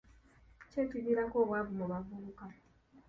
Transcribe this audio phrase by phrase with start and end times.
[0.69, 2.45] Ki ekiviirako obwavu mu bavubuka?